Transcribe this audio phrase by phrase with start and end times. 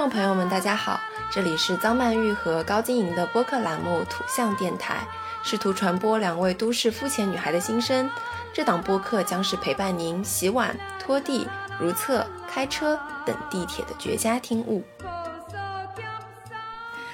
[0.00, 0.98] 众朋友们，大家好，
[1.30, 4.94] 这里是张曼玉和高晶莹的播客栏目《土象电台》，
[5.46, 8.10] 试图传播两位都市肤浅女孩的心声。
[8.50, 11.46] 这档播客将是陪伴您洗碗、拖地、
[11.78, 14.82] 如厕、开车等地铁的绝佳听物。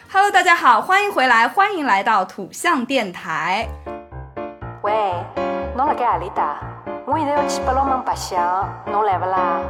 [0.08, 3.68] Hello，大家好，欢迎回来，欢迎来到土象电台。
[4.82, 5.12] 喂，
[5.76, 6.60] 侬辣盖阿里搭？
[7.04, 9.60] 我现在要去八龙门白相，侬来不啦？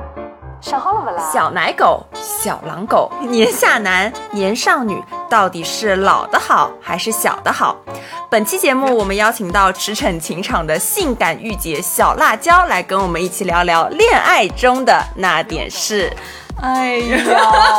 [0.61, 1.31] 想好了？
[1.33, 7.77] 小奶狗、小狼狗、年下男、年上女，到底是老的好还是小的好？
[8.31, 16.13] 本期节目我们邀请到驰骋情场的性感御姐小辣椒来跟我们一起聊聊恋爱中的那点事。
[16.63, 17.19] 哎呀，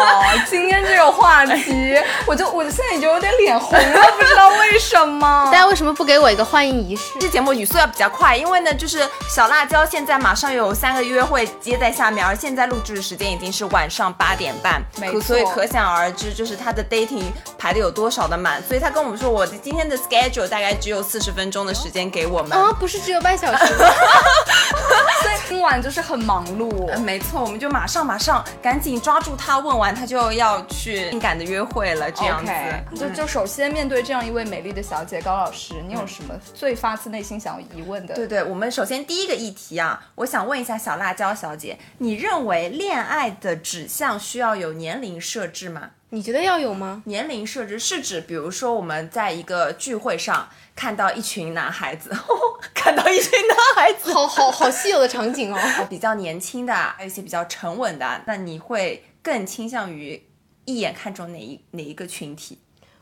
[0.47, 5.57] 今天这个话题，我就我现在已经有点脸红了，不知道为什么大。
[5.57, 7.17] 家为什么不给我一个欢迎仪式？
[7.19, 17.23] 这节目语速要比较快，因为呢，就是小辣椒现在马上有三个约会接在下面，而现在录制的时间已经是晚上八点半，没错所以可想而知，就是她的 dating
[17.57, 18.61] 排的有多少的满。
[18.63, 22.57] 所以他跟我们说，我今天的 schedule 大概只有四十分钟的时间给我们。
[22.57, 23.85] 啊，不是只有半小时吗？
[25.21, 27.01] 所以今晚就是很忙碌嗯，。
[27.01, 32.51] 没错，我们就马上马上赶紧抓住他，问完他就要去性感的约会了，这样子。
[32.95, 38.15] 就就首先面对这样一位美丽的小姐高老师，你有什么最发自内心想要疑问的？
[38.15, 45.89] 对对，我们首先第一个议题啊，我想问一下小辣椒小姐，你认为恋爱的指向需要有年龄设置吗？
[46.09, 47.03] 你觉得要有吗？
[47.05, 52.09] 年龄设置是指，比如说我们在一个聚会上看到一群男孩子，
[52.73, 55.59] 看到一群男孩子，好好好稀有的场景哦。
[55.89, 60.23] 比较年轻的，还有一些比较沉稳的，那你会更倾向于
[60.63, 62.59] 一眼看中哪一哪一个群体？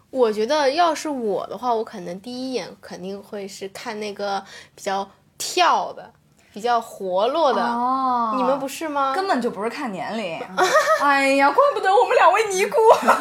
[0.09, 6.11] 我觉得要是我的话，我可能第一眼肯定会是看那个比较跳的、
[6.55, 7.61] 比较活络的。
[7.61, 9.13] 哦你们不是吗？
[9.13, 10.41] 根本就不是看年龄。
[11.03, 12.77] 哎呀，怪不得我们两位尼姑。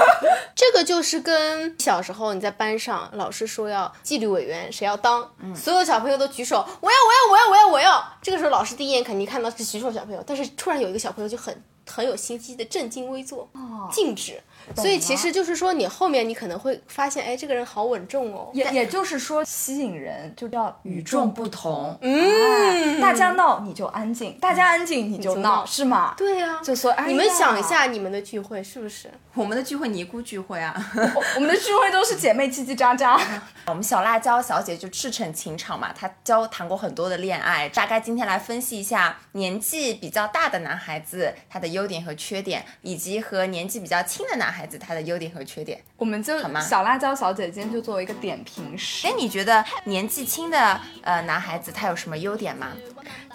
[0.55, 8.05] 这个就是跟小时候你在班上，老师说要纪律委员，谁要当，所有小朋友都举手，我要，我要，我要，我要，我要。
[8.23, 13.49] 这个时候老师第一眼肯定看到是举手小朋友，但是突然有一个小朋友就很很有心机的正襟危坐，
[13.91, 14.41] 静止。
[14.77, 18.51] 所以其实就是说，你后面你可能会发现，哎，这个人好稳重哦。
[18.55, 21.97] 也也就是说，吸引人就叫与众不同。
[22.01, 26.15] 嗯，大家闹你就安静，大家安静你就就闹，是吗？
[26.17, 29.11] 对呀、就说，哎呀你们想一，下，你们的聚会是不是？
[29.35, 33.21] 我们的聚会尼姑聚会啊，我我们的聚会都是姐妹叽叽喳喳。
[33.67, 45.83] 我们小辣椒小姐就赤诚情场嘛，她交谈过很多的恋爱，大概今天来分析一下年纪比较大的男孩子他的优点和缺点，以及和年纪比较轻的男孩子他的优点和缺点。
[45.97, 52.69] 我们就吗小辣椒小姐今天就作为一个点评师哎，，你觉得年纪轻的呃男孩子他有什么优点吗？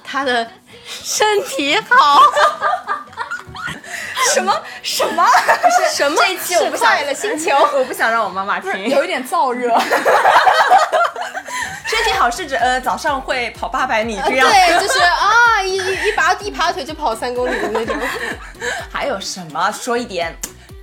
[0.03, 0.49] 他的
[0.85, 2.21] 身体好，
[4.33, 5.23] 什么什么，
[5.93, 6.15] 什么？
[6.25, 7.51] 这一期我不想快乐星球。
[7.77, 8.87] 我不想让我妈妈听。
[8.87, 9.77] 有一点燥热。
[11.85, 14.47] 身体好是指呃早上会跑八百米这样。
[14.47, 17.95] 对，就是啊，一一一拔一拔腿就跑三公里的那种。
[18.91, 19.71] 还有什么？
[19.71, 20.35] 说一点，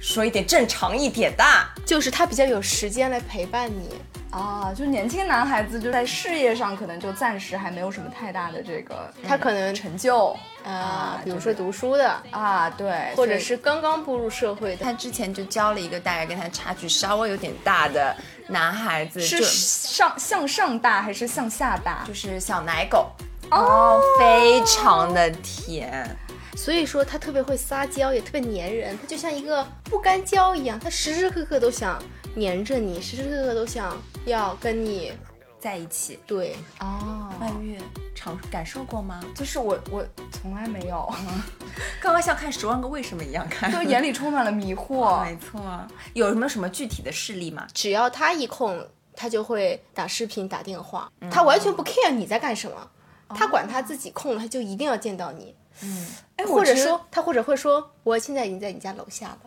[0.06, 1.44] 说一点正常一点的。
[1.84, 3.91] 就是他比较有时间来陪伴你。
[4.31, 18.15] 啊，就是年轻男孩子就在事业上可能就暂时还没有什么太大的这个他可能成就啊，比如说读书的，啊，对，或者是刚刚步入社会的，他之前就交了一个大概跟他差距稍微有点大的
[18.49, 22.05] 男孩子，是就是上向上大还是向下大？
[22.06, 23.11] 就是小奶狗
[23.50, 26.15] 哦，非常的甜。
[26.56, 32.03] 所以说他特别会撒娇，也特别粘人，他就像一个不干胶一样，他时时刻刻都想
[32.34, 35.12] 粘着你，时时刻刻都想要跟你
[35.61, 36.56] 在一起，对。
[36.81, 37.78] 哦，曼玉
[38.15, 39.21] 尝感受过吗？
[39.34, 41.06] 就是我我从来没有，
[42.00, 45.23] 刚刚像看《十万个为什么》一样看，就眼里充满了迷惑。
[45.28, 45.61] 没错。
[46.15, 47.67] 有什么什么具体的事例吗？
[47.75, 48.82] 只要他一空，
[49.14, 52.91] 他就会打视频、打电话，他完全不 care 你在干什么，
[53.29, 55.55] 他管他自己空了，他就一定要见到你，
[56.37, 59.38] 哎，或者说他或者会说，我现在已经在你家楼下了，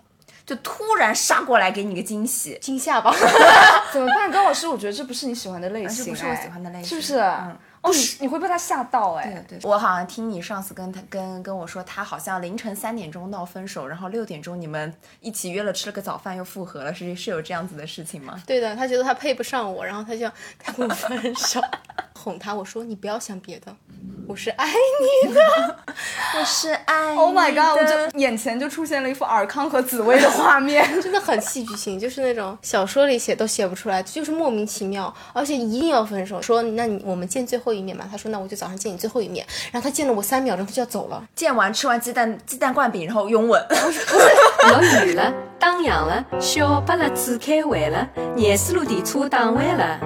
[0.46, 3.14] 就突然杀过来给你个惊喜，惊吓吧。
[3.94, 4.32] 怎么办？
[4.32, 7.20] 高老师，我觉得这不是你喜欢的类型，这不是我哎喜欢的类型是不是？
[7.20, 9.44] 嗯哦，你你会被他吓到哎。
[9.48, 18.42] 对对，我好像听你上次跟他跟跟我说，他好像凌晨三点钟闹分手，然后六点钟你们一起约了吃了个早饭又复合了，是是有这样子的事情吗？
[18.46, 21.62] 对的，他觉得他配不上我，然后他就他跟我分手，
[22.14, 23.74] 哄他，我说你不要想别的，
[24.28, 25.40] 我是爱你的。
[26.40, 27.72] 我是爱 Oh my 你 god！
[27.72, 30.86] 我的就眼前就出现了一幅尔康和紫薇的画面。
[31.02, 36.40] 真的很戏剧性，就是那种小说里写都写不出来，就是莫名其妙，而且一定要分手。
[36.40, 38.06] 说那你我们见最后一面嘛？
[38.10, 39.46] 他说那我就早上见你最后一面。
[39.72, 41.24] 然后他见了我三秒钟，他就要走了。
[41.36, 43.64] 见完吃完鸡蛋鸡蛋灌饼，然后拥吻。
[43.70, 50.00] 落雨了，打烊了，小巴拉子开会了，廿四路电车打完了。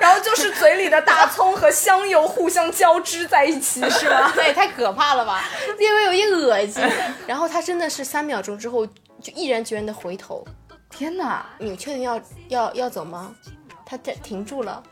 [0.00, 4.32] 然后就是嘴里的大葱和香油互相交织在一起，是吗？
[4.36, 5.44] 那也太可怕了吧！
[5.78, 6.82] 因为有一恶心。
[7.26, 10.44] 然后他真的是三秒钟之后就毅然决然的回头。
[10.90, 11.44] 天哪！
[11.58, 13.34] 你确定要要要走吗？
[13.84, 14.82] 他这停住了。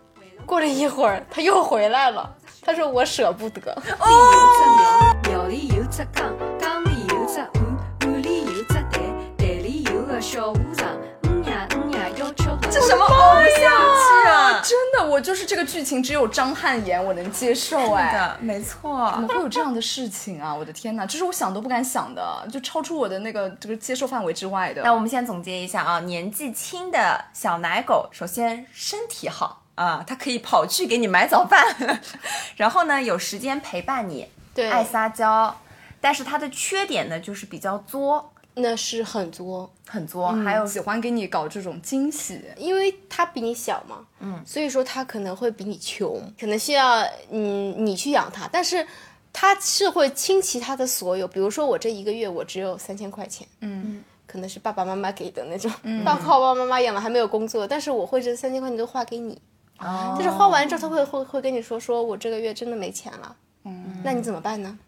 [0.46, 2.28] 过了一会儿，他又回来了。
[2.64, 3.72] 他说我舍不得。
[3.98, 9.00] 哦有只庙，庙里有只缸，缸里有只碗，碗里有只台，
[9.38, 10.86] 台里有个小和尚。
[11.22, 12.58] 嗯呀嗯呀要吃饭。
[12.70, 18.12] 这什么偶像剧啊真的，我就是这个剧情只有张翰演，我能接受哎。
[18.12, 19.28] 的，没错怎么。
[19.28, 20.54] 会有这样的事情啊！
[20.54, 24.82] 我的天哪，这是我想都不敢想的，就超出我的那个这个接受范围之外的。
[24.82, 32.00] 那我们先总结一下啊，年纪轻的小奶狗，首先身体好啊，他可以跑去给你买早饭，
[32.56, 34.70] 然后呢有时间陪伴你，对。
[34.70, 35.54] 爱撒娇，
[36.00, 48.86] 但是他的缺点呢就是比较作，那是很作，很作，还有喜欢给你搞这种惊喜，因为他比你小嘛，嗯，所以说他可能会比你穷，可能需要嗯你去养他，但是
[49.32, 54.04] 他是会倾其他的所有，比如说我这一个月我只有三千块钱，嗯。
[54.24, 55.70] 可能是爸爸妈妈给的那种，
[56.06, 59.38] 爸靠爸爸妈妈养了还没有工作，但是我会这三千块钱都花给你，
[59.84, 60.14] 哦。
[60.16, 64.78] 就是花完之后他会会会跟你说说我这个月真的没钱了，嗯，那你怎么办呢？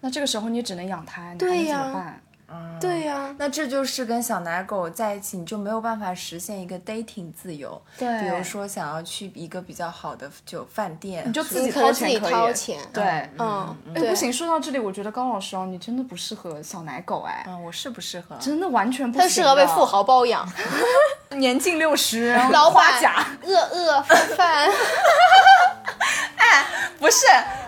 [0.00, 1.76] 那这个时候你只能养它，你还对呀。
[1.78, 2.22] 能怎么办？
[2.80, 7.80] 对呀、那这就是跟小奶狗在一起，你就没有办法实现一个 dating 自由。
[7.96, 8.20] 对。
[8.22, 12.32] 比如说想要去一个比较好的就饭店，你就自己你可能自己掏钱可以。
[12.32, 13.04] 掏钱，对，
[13.38, 18.34] 嗯，哎，对不行，说到这里，我觉得高老师哦，你真的不适合小奶狗哎，嗯，我适不适合？
[18.40, 20.44] 真的完全不他行他适合被富，豪包养，
[21.36, 23.26] 年近六十，老板花甲。
[23.42, 24.02] 饿饿
[24.36, 24.68] 饭
[26.36, 26.66] 哎。
[26.98, 27.24] 不是，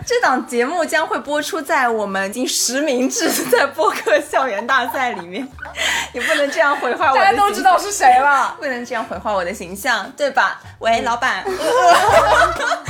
[0.07, 5.49] 这档节目将会播出在我们已经实名制在播客校园大赛里面，
[6.13, 7.33] 你不能这样毁坏我的大。
[7.33, 8.55] 家都知道是谁了。
[8.61, 10.61] 不能这样毁坏我的形象，对吧？
[10.81, 11.43] 喂，老板，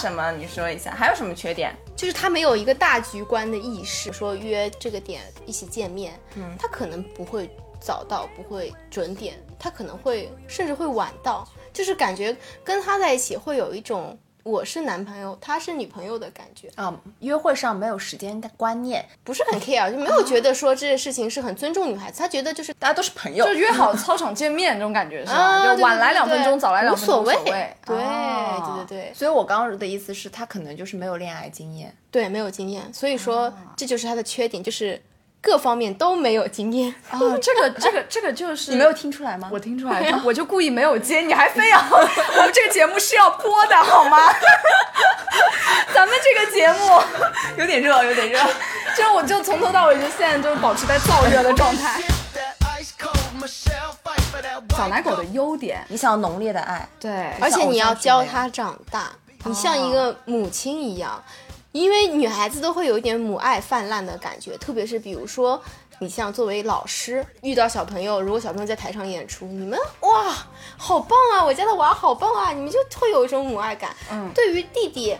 [0.00, 0.32] 什么？
[0.32, 1.74] 你说一下，还有什么缺点？
[1.96, 7.50] 就是他没有一个大局观的意识，说约这个点一起见面，嗯，他可能不会
[7.80, 14.16] 早到，不会准点，他可能会甚至会晚到，就是感觉跟他在一起会有一种
[14.48, 23.44] 我是男朋友，他是女朋友的感觉，啊、约会上没有时间的观念，不是很 care，就没有觉得说这件事情是很尊重女孩子，他觉得就是 大家都是朋友。
[23.44, 23.52] 就。
[23.52, 25.38] 约好操场见面这种感觉是吧？
[25.38, 27.44] 啊，就晚来两分钟，对早来两分钟无所谓。
[27.84, 28.74] 对啊。
[28.78, 28.98] 对对。
[28.98, 31.94] 对所以我刚刚的意思是，他可能就是没有恋爱经验。
[32.10, 35.00] 对，没有经验，所以说这就是他的缺点，就是
[35.40, 36.94] 各方面都没有经验。
[37.10, 39.48] 啊，这个这个这个就是 你没有听出来吗？
[39.52, 44.18] 我听出来了， 我就故意没有接，你还非要我们这个节目是要播的好吗？
[45.94, 47.00] 咱们这个节目，
[47.58, 48.38] 有点热，有点热。
[48.96, 52.00] 就我就从头到尾就现在就保持在燥热的状态。
[54.76, 59.10] 小奶狗的优点，你想要浓烈的爱，对，而且你要教它长大，
[59.44, 61.20] 你像一个母亲一样，
[61.78, 65.60] 因为女孩子都会有一点母爱泛滥的感觉，特别是比如说。
[66.00, 70.32] 你像作为老师，遇到小朋友，如果小朋友在台上演出，你们哇，
[70.76, 71.44] 好棒啊！
[71.44, 72.52] 我家的娃好棒啊！
[72.52, 73.96] 你们就会有一种母爱感。
[74.08, 75.18] 嗯对于弟弟，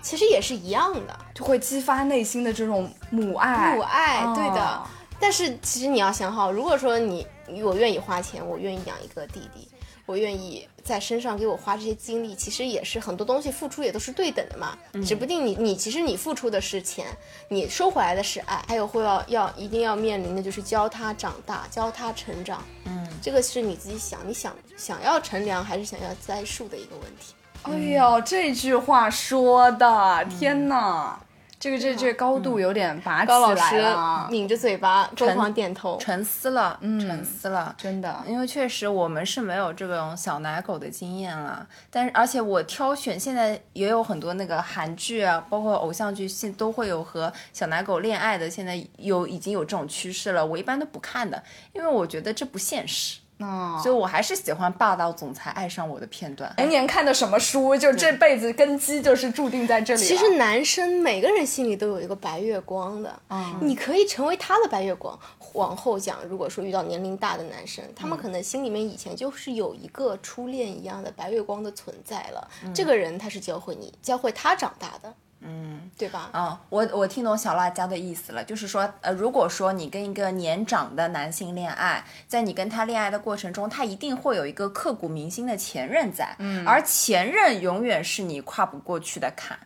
[0.00, 3.74] 其实也是一样的，就会激发内心的这种母爱。
[3.74, 4.86] 母爱，对的哦。
[5.18, 7.26] 但是其实你要想好，如果说你
[7.64, 9.68] 我愿意花钱，我愿意养一个弟弟，
[10.06, 14.76] 我愿意在身上给我花这些精力，其实也是很多东西付出也都是对等的嘛。
[15.06, 17.06] 指不定你你其实你付出的是钱，
[17.48, 22.64] 你收回来的是爱，还有会要要一定要面临的就是教他长大，教他成长。
[22.86, 27.34] 嗯，这个是你自己想，你想想要乘凉还是想要栽树的一个问题。
[27.62, 31.20] 哎呦，这句话说的，天哪！
[31.60, 35.98] 这个这这高度有点拔起来高老师了，抿着嘴巴，疯狂点头。
[35.98, 37.74] 沉思了，沉思了。
[37.76, 38.24] 真的。
[38.26, 50.46] 因为确实我们是没有这种小奶狗的经验了，但是而且我挑选现在也有很多那个韩剧啊，包括偶像剧，现都会有和小奶狗恋爱的，现在有已经有这种趋势了。
[50.46, 51.42] 我一般都不看的，
[51.74, 56.52] 因为我觉得这不现实，啊，所以我还是喜欢霸道总裁爱上我的片段。
[56.56, 60.04] 童年看的什么书，就这辈子根基就是注定在这里。
[60.04, 63.20] 其实男生每个人心里都有一个白月光的，
[63.60, 65.18] 你可以成为他的白月光，
[65.54, 72.50] 往后讲，如果说遇到年龄大的男生，他们可能心里面以前就是有一个初恋一样的白月光的存在了。
[72.74, 76.30] 这个人他是教会你，教会他长大的，嗯，对吧？
[76.32, 89.58] 嗯，我我听懂小辣椒的意思了，就是说，呃，如果说你跟一个年长的男性恋爱，在你跟他恋爱的过程中，他一定会有一个刻骨铭心的前任在，嗯，而前任永远是你跨不过去的坎。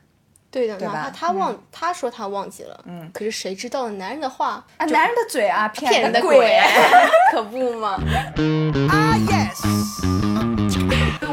[0.50, 6.36] 对的，哪吧怕他忘，他说他忘记了，嗯，可是谁知道男人的话啊，男人的嘴啊，骗骗人的鬼。
[6.36, 6.60] 鬼，
[7.32, 7.98] 可不嘛？
[8.36, 8.70] 对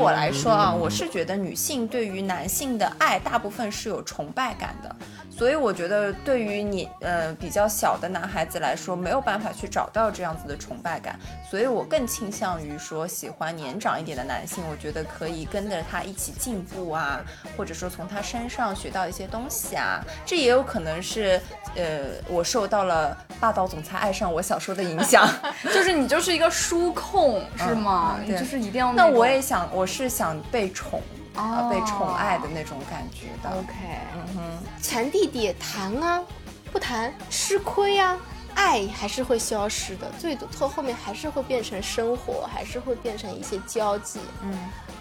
[0.02, 4.96] 我来说啊，我是觉得女性对于男性的爱，大部分是有崇拜感的，
[5.32, 11.18] 所以我觉得对于你呃比较小的男孩子来说，没有办法去找到这样子的崇拜感，
[11.50, 17.22] 所以我更倾向于说喜欢年长一点的男性，我觉得可以跟着他一起进步啊，
[17.58, 21.42] 或者说从他身上学到一些东西啊，这也有可能是
[21.76, 25.28] 呃我受到了霸道总裁爱上我小说的影响。
[25.74, 28.18] 就是你就是一个书控是吗？
[28.20, 31.02] 嗯对你就是一定要那我也想，我是想被宠，
[31.36, 33.50] 啊、哦被宠爱的那种感觉的。
[33.58, 33.74] OK
[34.16, 34.64] 嗯哼。
[34.84, 36.24] 谈弟弟谈啊，
[36.72, 38.18] 不谈吃亏啊，
[38.56, 44.20] 爱还是会消失的，最多后后面还是会变成生活，还是会变成一些交际。
[44.44, 44.52] 嗯，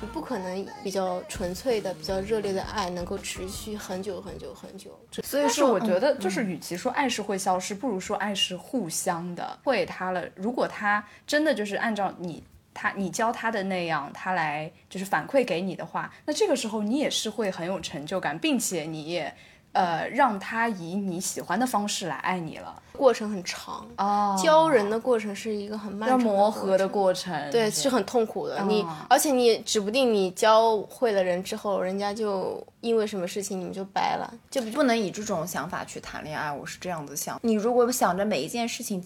[0.01, 4.97] 你不可能比较纯粹的、比较热烈的爱能够持续很久很久很久。
[5.25, 9.59] 所以是我说我觉得，就是与其说爱是会消失，不如说爱是互相的。
[9.65, 12.43] 会他了，如果他真的就是按照你
[12.81, 19.35] 他你教他的那样，他来就是反馈给你的话，那这个时候你也是会很有成就感，并且你也
[19.73, 22.83] 呃让他以你喜欢的方式来爱你了。
[22.97, 28.63] 过程很长，哦教人的过程是一个很漫要长的磨合的过过程，对，是很痛苦的。
[28.63, 37.39] 你嗯而且你指不定你教会了人之后，人家就因为什么事情你们就掰了，就不能以这种想法去谈恋爱，我是这样子想。
[37.43, 39.03] 你如果想着每一件事情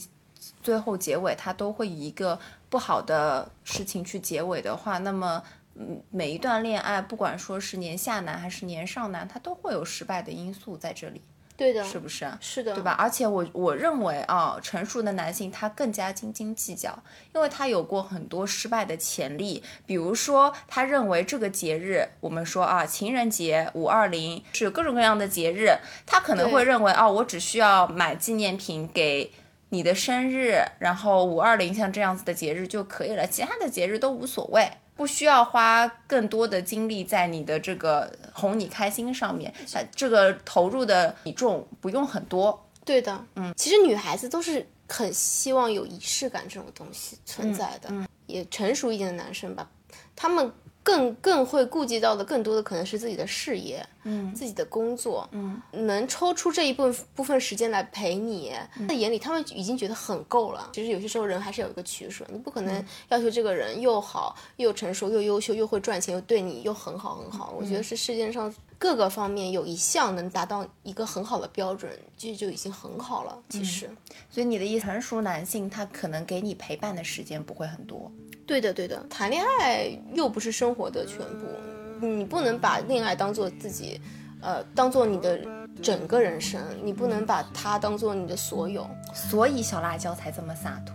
[0.65, 2.37] 最后结尾，它都会以一个
[2.69, 5.41] 不好的事情去结尾的话，那么。
[5.77, 11.21] 嗯，每一段恋爱，不管说是年下男还是年上男，他都会有失败的因素在这里，
[11.57, 12.31] 对的，是不是？
[12.39, 12.93] 是的，对吧？？
[12.93, 16.97] 而且我我认为啊，成熟的男性他更加斤斤计较，
[17.35, 19.65] 因为他有过很多失败的潜力。
[19.85, 29.33] 比如说，他认为这个节日，我们说啊，情人节、五二零是各种各样的节日，他可能会认为啊，我只需要买纪念品给。
[29.75, 42.65] 你的生日，然后五二零像这样子的节日就可以了，其他的节日都无所谓，不需要花更多的精力在你的这个哄你开心上面，呃，这个投入的比重不用很多。
[42.85, 47.91] 对的，嗯，其实女孩子都是很希望有仪式感这种东西存在的，
[48.27, 49.69] 也成熟一点的男生吧，
[50.15, 50.53] 他们
[50.85, 58.53] 更更会顾及到的更多的可能是自己的事业，嗯，自己的工作，嗯，能抽出这一部分部分时间来陪你，
[58.87, 60.69] 在眼里他们已经觉得很够了。
[60.75, 67.55] 其实有些时候人还是有一个取舍，你不可能要求这个人又好又成熟又优秀又会赚钱又对你又很好很好。
[67.59, 73.35] 我觉得是世界上各个方面有一项能达到一个很好的标准，这就已经很好了。
[73.49, 73.89] 其实，
[74.29, 78.13] 所以你的意思，成熟男性他可能给你陪伴的时间不会很多。
[78.47, 83.99] 对的对的，谈恋爱又不是生活的全部，你不能把恋爱当做自己，
[84.43, 85.41] 呃，当做你的
[85.83, 88.87] 整个人生，你不能把它当做你的所有。
[89.15, 90.95] 所以小辣椒才这么洒脱，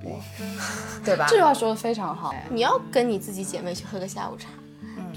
[1.04, 1.26] 对吧？
[1.28, 2.36] 这句话说的非常好。
[2.52, 4.48] 你要跟你自己姐妹去喝个下午茶，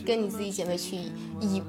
[0.04, 0.96] 跟你自己姐妹去
[1.40, 1.62] 一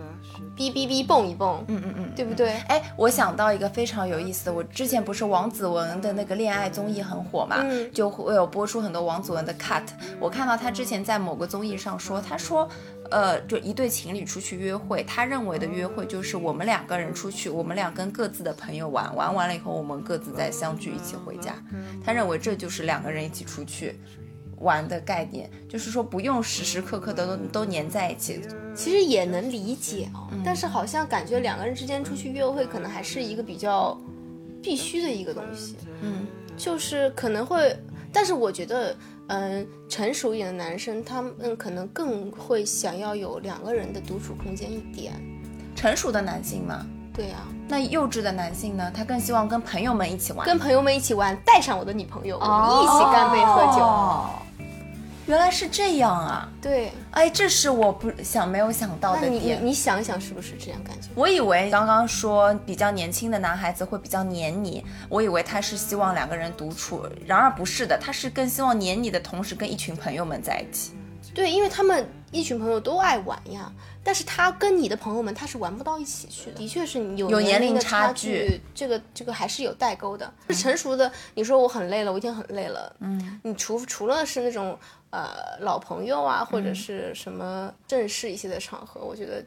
[0.55, 2.51] 哔哔哔蹦一蹦，嗯嗯嗯，对不对？
[2.67, 9.83] 哎，我想到一个非常有意思的，我之前不是王子文的那个恋爱综艺很火嘛，嗯就会有播出很多王子文的 cut。
[10.19, 12.69] 我看到他之前在某个综艺上说，他说，
[13.09, 21.55] 呃，就一对情侣出去约会，他认为的约会就是我们两个人出去，我们俩跟各自的朋友玩，玩完了以后我们各自再相聚一起回家。
[22.05, 23.99] 他认为这就是两个人一起出去。
[24.63, 28.41] 玩的概念就是说，不用时时刻刻的都都粘在一起，
[28.73, 33.95] 其实也能理解哦，但是好像感觉两个人之间出去约会，可能还是一个比较
[34.61, 35.75] 必须的一个东西。
[36.01, 36.25] 嗯，
[36.57, 37.77] 就是可能会，
[38.11, 38.95] 但是我觉得，
[39.27, 45.13] 嗯、成熟一点的男生，他们可能更会想要有两个人的独处空间一点。
[45.75, 46.85] 成熟的男性嘛。
[47.15, 48.91] 对呀、那幼稚的男性呢？
[48.91, 50.43] 他更希望跟朋友们一起玩。
[50.47, 53.83] 跟朋友们一起玩，带上我的女朋友，我们一起干杯喝酒。
[53.83, 54.29] 哦
[55.25, 56.49] 原来是这样啊！
[56.61, 59.65] 对，哎，这是我不想没有想到的点。
[59.65, 61.07] 你想一想，是不是这样感觉？
[61.15, 70.91] 我以为刚刚说比较年轻的男孩子会比较黏你，我以为他是希望两个人独处，然而不是的，他是更希望黏你的同时跟一群朋友们在一起。
[71.33, 73.71] 对，因为他们一群朋友都爱玩呀，
[74.03, 80.31] 但是他跟你的朋友们他是玩不到一起去的，的确是你有有年龄差距，距这个这个还是有代沟的。
[80.49, 84.77] 是成熟的，你说我很累了，我一天很累了，嗯，你除除了是那种
[85.13, 89.45] 呃老朋友啊，或者是什么正式一些的场合，我觉得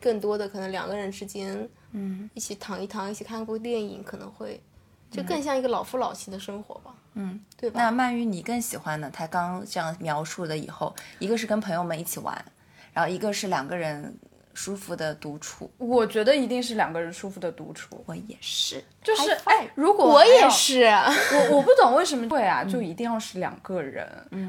[0.00, 4.58] 更多的可能两个人之间，嗯，一起躺一躺，一起看部电影，可能会
[5.10, 7.78] 就更像一个老夫老妻的生活吧，嗯，对吧？
[7.78, 9.10] 那曼玉，你更喜欢呢？
[9.12, 12.42] 他刚这样描述了以后，一个是跟朋友们一起玩，
[12.94, 14.16] 然后一个是两个人
[14.54, 15.70] 舒服的独处。
[15.78, 24.06] 我觉得一定是两个人舒服的独处，我也是，就是哎，如果我也是，我我不懂为什么 会啊，就一定要是两个人，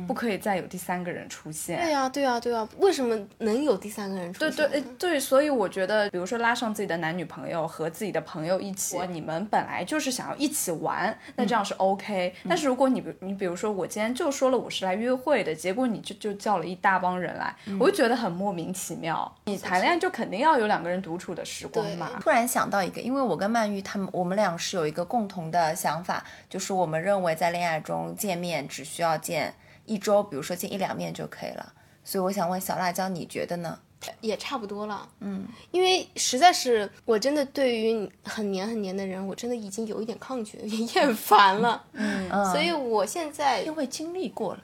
[0.08, 1.80] 不可以再有第三个人出现。
[1.80, 4.56] 对呀、对呀、对呀、为什么能有第三个人出现？
[4.56, 12.34] 对对对，所以我觉得，比如说拉上自己的男女朋友和自己的朋友一起，你们本来就是想要一起玩，那这样是 OK。
[12.48, 19.14] 但是如果你比你比如说我今天就说了我是来约会的，结果你就就叫了一大帮人来，我就觉得很莫名其妙。
[19.46, 22.12] 你谈恋爱就肯定要有两个人独处的时光嘛。
[22.22, 29.54] 突然想到一个，因为我跟曼玉他们，我们俩是有一个共同的想法，就是我们认为在恋爱中见面只需要见
[29.86, 31.74] 一周，比如说见一两面就可以了。
[32.04, 33.80] 所以我想问小辣椒，你觉得呢？
[34.20, 35.08] 也差不多了。
[35.22, 41.82] 嗯，因为实在是我真的对于很黏很黏的人，我真的已经有一点抗拒，有点厌烦了。
[41.94, 44.60] 嗯，所以我现在因为经历过了，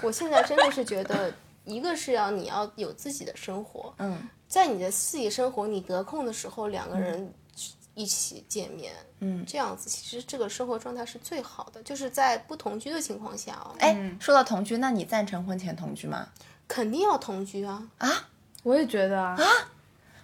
[0.00, 1.34] 我现在真的是觉得，
[1.64, 4.16] 一个是要你要有自己的生活，嗯，
[4.48, 7.32] 在你的私己生活你得空的时候，两个人
[7.94, 9.44] 一起见面，嗯。
[9.46, 16.28] 这样子其实这个生活状态是最好的，就是在不同居的情况下哦，哎，说到同居，那你赞成婚前同居吗？
[16.66, 17.88] 肯定要同居啊。
[17.98, 18.28] 啊，
[18.62, 19.36] 我也觉得啊。
[19.38, 19.44] 啊，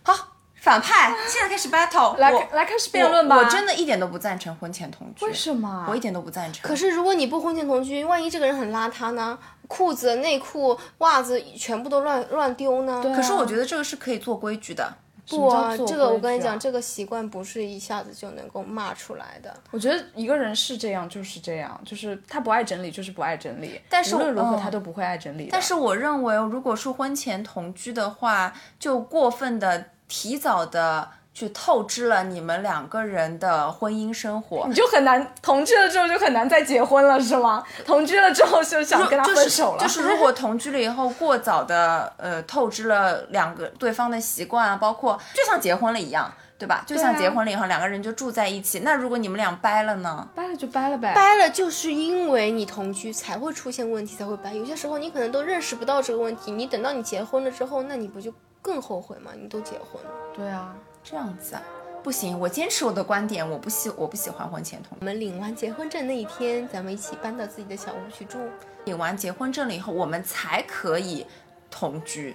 [0.02, 0.33] 好，
[0.64, 3.36] 反派，现在开始 battle，来来开始辩论吧。
[3.36, 5.84] 我我真的一点都不赞成婚前同居，为什么？
[5.86, 6.66] 我一点都不赞成。
[6.66, 9.38] 可是如果你不婚前同居，万一这个人很邋遢呢？
[9.68, 13.00] 裤子、内裤、袜子全部都乱乱丢呢？
[13.02, 14.90] 对啊可是我觉得这个是可以做规矩的。
[15.28, 15.50] 不
[15.86, 19.54] 这个我跟你讲，这个习惯不是一下子就能够骂出来的。
[19.70, 25.50] 我觉得一个人是这样就是这样，就是他不爱整理就是不爱整理，但是无论如何嗯他都不会爱整理的。
[25.52, 34.74] 但是我认为，如果是婚前同居的话，就过分的提早的去透支了你们两个人的婚姻生活你。
[34.74, 37.64] 就很难同居了之后就很难再结婚了，是吗？
[37.84, 46.84] 同居了之后就想跟他分手了，就是如果同居了以后过早的呃透支了两个对方的习惯啊，包括就像结婚了一样，对吧？
[46.86, 50.28] 就像啊结婚了以后两个人就住在一起，那如果你们俩掰了呢？
[50.36, 51.12] 掰了就掰了呗。
[51.14, 54.54] 掰了就是因为你同居才会出现问题，才会掰。
[54.54, 58.32] 有些时候你可能都认识不到这个问题，你等到你结婚了之后，那你不就
[58.64, 59.32] 更后悔吗？
[59.38, 60.10] 你都结婚了。
[60.34, 61.62] 对啊，这样子啊，
[62.02, 64.96] 不行，我坚持我的观点，我不喜我不喜欢婚前同居。
[65.00, 68.38] 我们领完结婚证那一天，咱们一起搬到自己的小屋去住。
[68.86, 71.26] 领完结婚证了以后，我们才可以
[71.70, 72.34] 同居。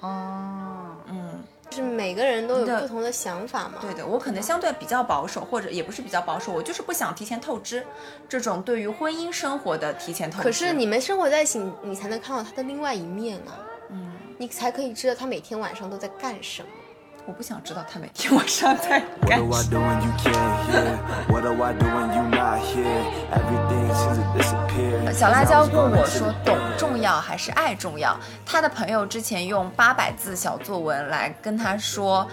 [0.00, 3.74] 哦，嗯，就是每个人都有不同的想法嘛。
[3.82, 7.86] 对的，我可能相对比较保守，或者也不是比较保守，我就是不想提前透支
[8.28, 10.42] 这种对于婚姻生活的提前透支。
[10.42, 13.52] 可是你们生活在一起，你你才能看到他的另外一面啊。
[14.38, 16.68] 嗯，你才可以知道他每天晚上都在干什么。
[17.26, 19.88] 我不想知道他每天晚上在 What 干 do I 什 do 么。
[19.88, 20.96] when you can't hear?
[21.28, 23.02] What do I do when you not here?
[23.32, 25.10] Everything seems to disappear.
[25.12, 32.24] 小辣椒问我说：“懂重要还是爱重要？”他的朋友之前用八百字小作文来跟他说，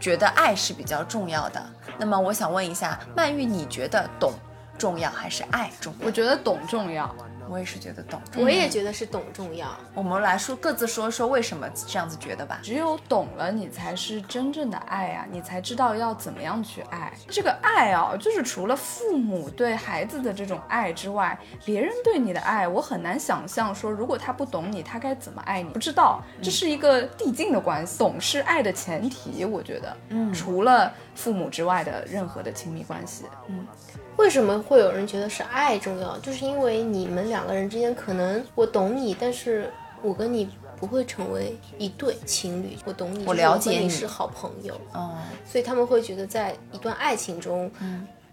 [0.00, 1.62] 觉得爱是比较重要的。
[1.98, 4.32] 那么我想问一下，曼玉，你觉得懂
[4.78, 6.06] 重要还是爱重要？
[6.06, 7.14] 我觉得懂重要。
[7.50, 8.20] 我也是觉得懂。
[8.36, 9.66] 我也觉得是懂重要。
[9.92, 12.60] 我们来说各自说说为什么这样子觉得吧。
[12.62, 15.26] 只有懂了，你才是真正的爱啊！
[15.30, 17.12] 你才知道要怎么样去爱。
[17.28, 25.70] 这个爱啊，就是除了父母对孩子的这种爱之外，别人对你的爱，我很难想象说，如果他不懂你，他该怎么爱你？
[25.72, 27.98] 不知道，这是一个递进的关系。
[27.98, 33.66] 懂是爱的前提，我觉得，嗯，除了父母之外的任何的亲密关系，嗯，
[34.20, 36.16] 为什么会有人觉得是爱重要？
[36.18, 42.76] 就是因为你们两个人之间，可能我懂你，但是我跟你不会成为一对情侣。
[42.84, 47.70] 我懂你，我了解你是好朋友，哦，所以他们会觉得在一段爱情中，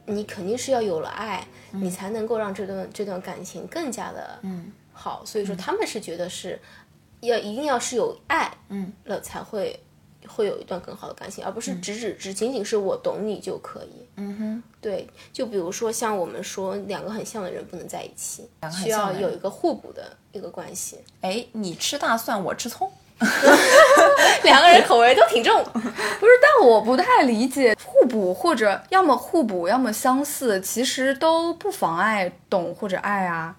[0.06, 4.40] 你肯定是要有了爱，你才能够让这段这段感情更加的
[4.92, 5.24] 好。
[5.26, 6.60] 所以说他们是觉得是
[7.22, 9.80] 要一定要是有爱，嗯，了才会
[10.28, 14.08] 会有一段更好的感情，而不是只只只仅仅是我懂你就可以。
[14.18, 22.92] 嗯哼，对，就比如说像我们说两个很像的人不能在一起，需要有一个互补的一个关系，哎，你吃大蒜，我吃葱。
[24.44, 25.64] 两个人口味都挺重。
[25.74, 33.56] 不是，但我不太理解互补或者要么互补，要么相似，其实都不妨碍懂或者爱啊。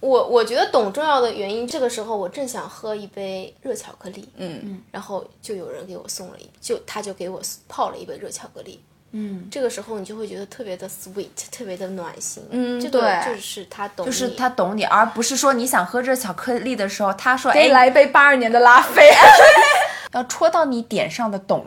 [0.00, 8.82] 我我觉得懂重要的原因，这个时候我正想喝一杯热巧克力，嗯，然后就有人给我送了一，就他就给我泡了一杯热巧克力。
[9.12, 12.42] 嗯，这个时候你就会觉得特别的 sweet，特别的暖心。
[12.50, 13.34] 嗯这个对。
[13.34, 19.10] 就是他懂你，就是他懂你，而不是说你想喝热巧克力的时候，他说哎给你来一杯八二年的拉菲。
[20.12, 21.66] 要戳到你点上的懂，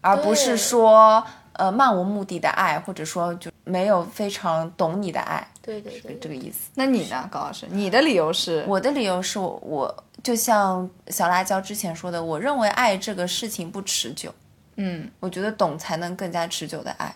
[0.00, 6.70] 而不是说呃漫无目的的爱，或者说就没有非常懂你的爱，对对对，这个意思。
[6.74, 7.66] 那你呢，高老师？
[7.68, 8.64] 你的理由是？
[8.66, 14.34] 我的理由是我我就像小辣椒之前说的，我认为爱这个事情不持久，
[14.76, 17.14] 嗯我觉得懂才能更加持久的爱。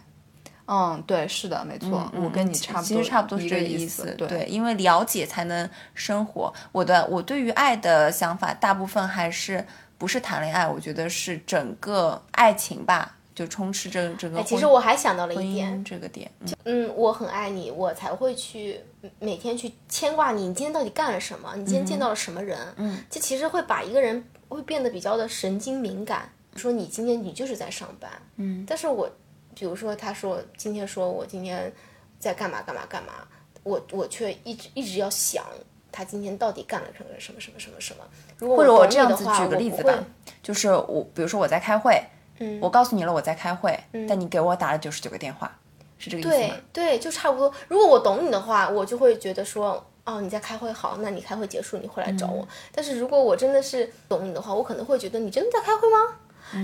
[0.66, 4.14] 嗯，对，是的，没错，我跟你差不多，其实差不多是这个意思。
[4.16, 6.52] 对，因为了解才能生活。
[6.70, 9.66] 我的我对于爱的想法，大部分还是
[9.98, 14.48] 不是谈恋爱，我觉得是整个爱情吧，就充斥着整个哎，婚。
[14.48, 18.80] 其实我还想到了一点姻，这个点，嗯嗯，我很爱你，我才会去
[19.18, 20.48] 每天去牵挂你。
[20.48, 21.54] 你今天到底干了什么？
[21.56, 22.58] 你今天见到了什么人？
[22.76, 26.30] 嗯，这其实会把一个人会变得比较的神经敏感。
[26.54, 29.10] 说你今天你就是在上班，嗯，但是我
[29.54, 31.72] 比如说他说今天说我今天
[32.18, 33.26] 在干嘛干嘛干嘛，
[33.62, 35.42] 我我却一直一直要想
[35.90, 38.04] 他今天到底干了什么什么什么什么什么。
[38.36, 40.04] 如果或者我这样子举个例子吧
[40.42, 41.98] 就是我比如说我在开会，
[42.42, 43.78] 嗯，我告诉你了我在开会，
[44.08, 45.50] 但你给我打了九十九个电话，
[45.98, 46.54] 是这个意思对吗？
[46.72, 47.52] 对，就差不多。
[47.68, 52.46] 如果我懂你的话，我就会觉得说，哦，你在开会好，那你开会结束你会来找我。
[52.74, 56.16] 但是如果我真的是懂你的话，我可能会觉得你真的在开会吗？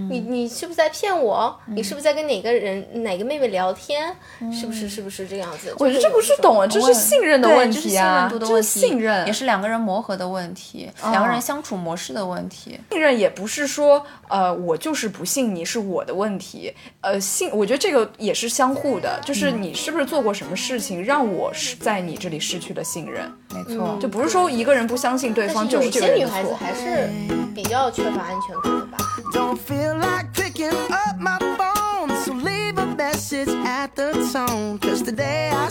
[0.09, 1.59] 你你是不是在骗我？
[1.67, 4.15] 你是不是在跟哪个人哪个妹妹聊天？
[4.53, 5.75] 是不是是不是这样子？
[5.79, 12.79] 我觉得这不是懂啊，这是信任的对，问这是题啊，信任度的这问题，是信任，也是两个人磨合的问题，两个人相处模式的问题。
[12.91, 26.55] 信任也不是说，呃，我就是不信你是我的问题，呃，信，我觉得这个也是相互的，就是你是不是做过什么事情让我是在你这里失去了信任，没错，就不是说一个人不相信对方就是这个人的些女孩子。
[26.59, 27.09] 还是
[27.55, 28.99] 比较缺乏安全感的吧。
[29.33, 34.79] Don't feel like picking up my phone, so leave a message at the tone.
[34.79, 35.69] Cause today I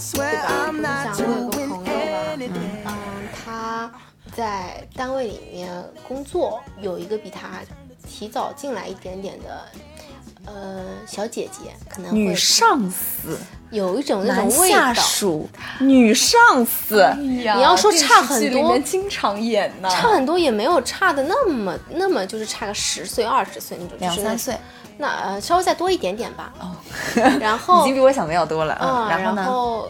[0.82, 2.84] not 想我有个 doing，anything.
[2.86, 3.92] 嗯，他
[4.36, 7.62] 在单位里面工作，有一个比他
[8.08, 9.68] 提早进来一点点的。
[10.48, 13.38] 呃，小姐姐可能会女上司、
[13.70, 15.48] 有一种那种味道，下属、
[15.82, 24.58] 女上司，你你要说差很多经常演呢，差很多也没有差的那么那么就是差个十岁二十岁那种，两三岁，
[24.98, 26.54] 那呃稍微再多一点点吧。
[26.60, 26.72] 哦，
[27.40, 28.78] 然后已经比我想的要多了。
[28.82, 29.44] 嗯，啊，然然后呢？
[29.44, 29.90] 后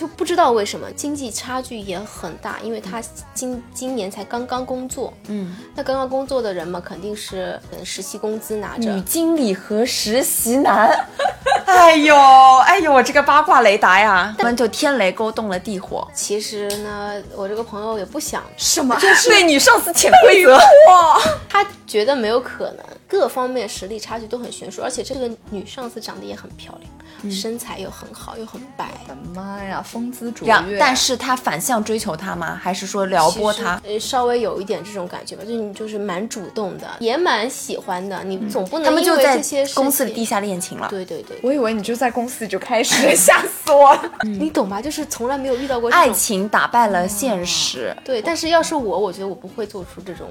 [0.00, 3.02] 就不知道为什么经济差距也很大，因为他
[3.34, 10.88] 今今年才刚刚工作，嗯，那刚刚工作的人嘛，肯定是呃实习工资拿着女，经理和实习男，
[11.66, 12.16] 哎呦
[12.64, 18.96] 哎呦，我这个八卦雷达呀，他们就天雷勾动了地火，其实呢，我这个朋友也不想，什么？
[19.26, 20.58] 对女上司潜规则。
[21.46, 22.78] 他觉得没有可能，
[23.10, 26.90] 各方面实力差距都很悬殊，而且这个女上司长得也很漂亮，
[27.22, 28.88] 嗯身材又很好，又很白。
[29.34, 30.78] 妈呀，风姿卓然越。
[30.78, 32.58] 但是她反向追求他吗？
[32.62, 33.80] 还是说撩拨他？
[33.84, 38.22] 呃，稍微有一点这种感觉吧，就你就是蛮主动的，也蛮喜欢的。
[38.22, 40.86] 你总不能因为他们就在这些公司里地下恋情了。
[40.88, 44.12] 对对对，我以为你就在公司里就开始，吓死我了。
[44.22, 44.80] 你懂吧？
[44.80, 50.28] 就是从来没有遇到过这种爱情打败了现实，对，但是要是我，我觉得我不会做出这种，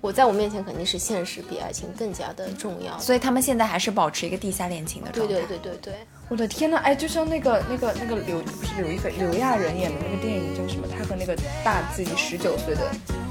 [0.00, 2.98] 我在我面前肯定是现实比爱情更加的重要。
[2.98, 5.32] 所以他们现在还是保持一个地下恋情的状态。
[5.32, 5.94] 对对对对对，
[6.28, 10.86] 我的天呐，哎，就像那个那个那个刘不是刘亦菲，刘亚仁演的那个电影叫什么？
[10.86, 12.82] 他和那个大自己十九岁的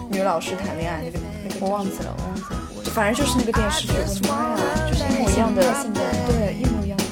[0.10, 2.92] 女老师谈恋爱，那个那个我忘记了，我忘记了。
[2.94, 5.62] 反正就是那个电视剧，我的妈呀，就是一模一样的，
[6.28, 7.12] 对，一模一样的剧。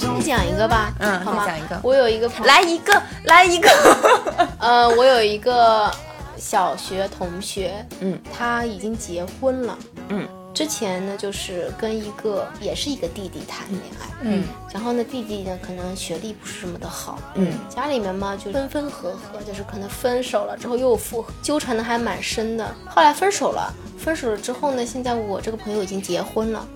[0.00, 1.44] 再讲一个吧，嗯好吗？
[1.44, 3.68] 再讲一个我有一个朋友，来一个，来一个。
[4.58, 5.92] 呃，我有一个
[6.38, 9.76] 小学同学，嗯，他已经结婚了，
[10.08, 22.74] 嗯，之前呢就是跟一个也是一个弟弟谈恋爱，嗯，然后呢弟弟呢可能学历不是这么的好，嗯，家里面嘛就分分合合，就是可能分手了之后又复合，纠缠的还蛮深的。
[22.88, 26.66] 后来分手了，分手了之后呢，现在我这个朋友已经结婚了，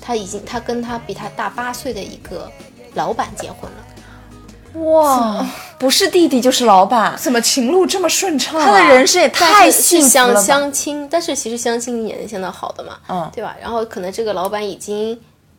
[0.00, 2.50] 他已经他跟他比他大八岁的一个
[2.94, 3.84] 老板结婚了。
[4.74, 5.46] 哇，
[5.78, 8.64] 不是弟弟就是老板，怎么情路这么顺畅、啊？
[8.64, 10.40] 他的人生也太但是是相幸福了吧。
[10.40, 13.56] 相亲，但是其实相亲也能相到好的嘛，嗯对吧？
[13.60, 15.18] 然后可能这个老板已经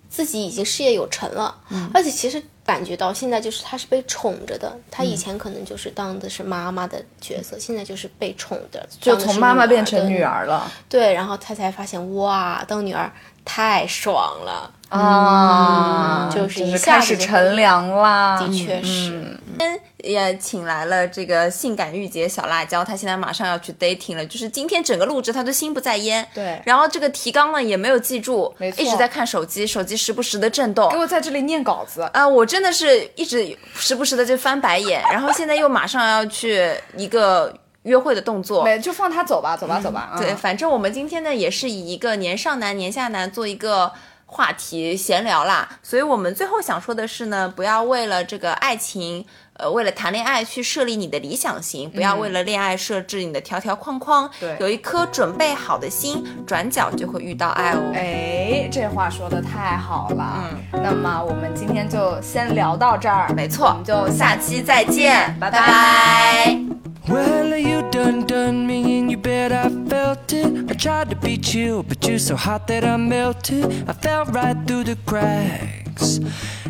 [0.09, 10.71] 自己已经事业有成了，嗯而且其实感觉到现在就是他是被宠着的，他以前可能就是当的是妈妈的角色，现在就是被宠着，就从妈妈变成女儿了。
[10.87, 13.11] 对，然后他才发现哇，当女儿
[13.43, 18.39] 太爽了，啊，就是一是开始下子乘凉啦。
[18.39, 19.11] 的确是。
[19.11, 26.25] 嗯也请来了这个性感御姐小辣椒，她现在马上要去 dating 了，就是今天整个录制她都心不在焉。
[26.33, 30.97] 对然后这个提纲呢也没有记住，没错一直在看手机，手机时不时的震动给。
[30.97, 38.63] 我在这里念稿子，啊、我真的是一直时不时的就翻白眼，然后现在又马上要去一个约会的动作。
[38.63, 40.15] 没就放他走吧，走吧，走吧。
[40.17, 43.91] 对，嗯反正我们今天呢也是以一个年上男年下男做一个
[44.31, 49.25] 话题闲聊啦，所以我们最后想说的是呢，不要为了这个爱情，
[49.59, 57.91] 呃，为了谈恋爱去设立你的理想型，不要为了恋爱设置你的条条框框，对有一颗准备好的心，转角就会遇到爱哦。
[57.93, 60.49] 哎，这话说的太好了。
[60.73, 66.59] 嗯，那么我们今天就先聊到这儿，没错我们就下期再见，见，拜拜拜
[67.07, 70.69] Well, you done done me and you bet I felt it.
[70.69, 73.65] I tried to beat you, but you're so hot that I melted.
[73.87, 76.21] I fell right through the cracks.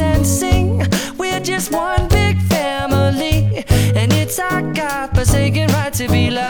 [0.00, 0.82] And sing.
[1.18, 6.49] We're just one big family, and it's our God forsaken right to be loved,